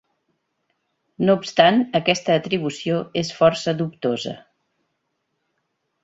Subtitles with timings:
[1.25, 4.33] No obstant aquesta atribució és força dubtosa.